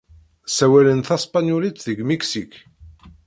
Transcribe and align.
Ssawalen 0.49 0.99
taspenyulit 1.07 1.83
deg 1.87 1.99
Miksik. 2.09 2.51